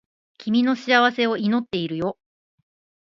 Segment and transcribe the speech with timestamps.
[0.39, 2.17] 君の幸せを祈っているよ